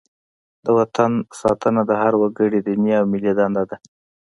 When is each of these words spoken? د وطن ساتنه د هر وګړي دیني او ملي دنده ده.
د 0.65 0.67
وطن 0.77 1.11
ساتنه 1.39 1.81
د 1.89 1.91
هر 2.01 2.13
وګړي 2.21 2.59
دیني 2.67 2.91
او 2.99 3.05
ملي 3.11 3.33
دنده 3.39 3.63
ده. 3.69 3.77